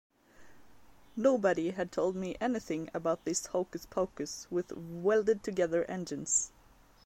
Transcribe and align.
Nobody 1.15 1.69
had 1.69 1.91
told 1.91 2.15
me 2.15 2.35
anything 2.41 2.89
about 2.91 3.23
this 3.23 3.45
hocus-pocus 3.45 4.47
with 4.49 4.71
welded-together 4.75 5.85
engines. 5.85 6.51